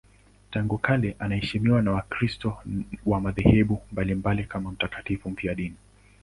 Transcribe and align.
Tangu 0.51 0.77
kale 0.77 1.15
anaheshimiwa 1.19 1.81
na 1.81 1.91
Wakristo 1.91 2.57
wa 3.05 3.21
madhehebu 3.21 3.81
mbalimbali 3.91 4.43
kama 4.43 4.71
mtakatifu 4.71 5.29
mfiadini. 5.29 5.75